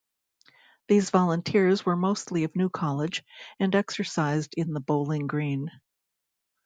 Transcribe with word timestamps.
These 0.87 1.11
volunteers 1.11 1.85
were 1.85 1.95
mostly 1.95 2.43
of 2.43 2.55
New 2.55 2.69
College 2.71 3.23
and 3.59 3.75
exercised 3.75 4.55
in 4.57 4.73
the 4.73 4.79
Bowling 4.81 5.27
Green. 5.27 5.69